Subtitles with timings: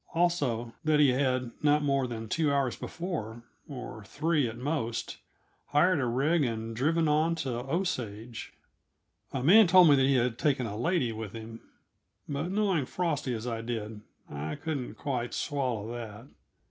[0.15, 5.19] Also that he had, not more than two hours before or three, at most
[5.67, 8.51] hired a rig and driven on to Osage.
[9.31, 11.61] A man told me that he had taken a lady with him;
[12.27, 16.25] but, knowing Frosty as I did, I couldn't quite swallow that.